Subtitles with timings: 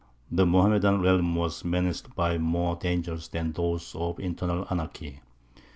[0.31, 5.21] The Mohammedan realm was menaced by more dangers than those of internal anarchy.